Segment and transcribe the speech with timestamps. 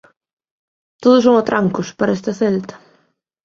[1.03, 2.75] Todo son atrancos para este Celta.